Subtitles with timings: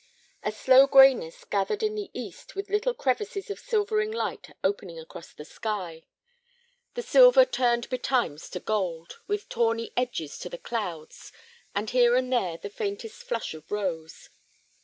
[0.41, 5.31] A slow grayness gathered in the east with little crevices of silvering light opening across
[5.31, 6.05] the sky.
[6.95, 11.31] The silver turned betimes to gold, with tawny edges to the clouds,
[11.75, 14.29] and here and there the faintest flush of rose.